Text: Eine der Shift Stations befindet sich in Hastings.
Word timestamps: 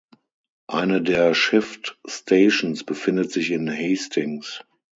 Eine 0.65 1.03
der 1.03 1.35
Shift 1.35 1.99
Stations 2.07 2.83
befindet 2.83 3.31
sich 3.31 3.51
in 3.51 3.69
Hastings. 3.69 4.63